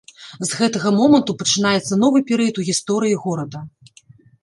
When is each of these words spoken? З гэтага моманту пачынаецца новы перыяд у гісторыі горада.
З 0.35 0.47
гэтага 0.59 0.91
моманту 0.99 1.35
пачынаецца 1.43 2.01
новы 2.07 2.25
перыяд 2.33 2.55
у 2.65 2.69
гісторыі 2.73 3.23
горада. 3.27 3.67